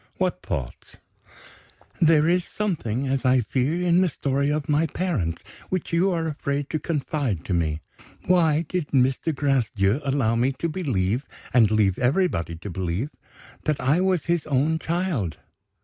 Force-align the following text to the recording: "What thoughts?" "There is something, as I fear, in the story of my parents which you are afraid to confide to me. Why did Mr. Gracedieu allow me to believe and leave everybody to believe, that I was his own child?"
"What 0.15 0.41
thoughts?" 0.41 0.97
"There 2.01 2.27
is 2.27 2.43
something, 2.45 3.07
as 3.07 3.23
I 3.23 3.41
fear, 3.41 3.79
in 3.83 4.01
the 4.01 4.09
story 4.09 4.49
of 4.49 4.67
my 4.67 4.87
parents 4.87 5.43
which 5.69 5.93
you 5.93 6.09
are 6.09 6.27
afraid 6.27 6.71
to 6.71 6.79
confide 6.79 7.45
to 7.45 7.53
me. 7.53 7.81
Why 8.25 8.65
did 8.67 8.87
Mr. 8.87 9.31
Gracedieu 9.31 10.01
allow 10.03 10.33
me 10.35 10.53
to 10.53 10.67
believe 10.67 11.23
and 11.53 11.69
leave 11.69 11.99
everybody 11.99 12.55
to 12.55 12.69
believe, 12.71 13.11
that 13.65 13.79
I 13.79 14.01
was 14.01 14.25
his 14.25 14.47
own 14.47 14.79
child?" 14.79 15.37